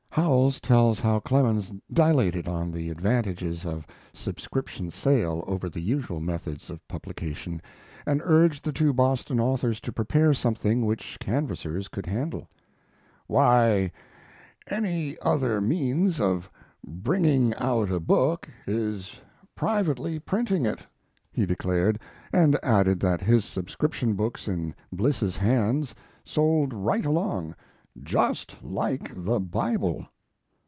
[0.15, 6.69] Howells tells how Clemens dilated on the advantages of subscription sale over the usual methods
[6.69, 7.61] of publication,
[8.05, 12.49] and urged the two Boston authors to prepare something which canvassers could handle.
[13.27, 13.89] "Why,
[14.69, 16.51] any other means of
[16.85, 19.15] bringing out a book is
[19.55, 20.81] privately printing it,"
[21.31, 22.01] he declared,
[22.33, 25.95] and added that his subscription books in Bliss's hands
[26.25, 27.55] sold right along,
[28.01, 30.05] "just like the Bible."